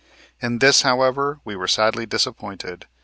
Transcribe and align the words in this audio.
In 0.41 0.57
this, 0.57 0.81
however, 0.81 1.41
we 1.45 1.55
were 1.55 1.67
sadly 1.67 2.07
disappointed. 2.07 2.87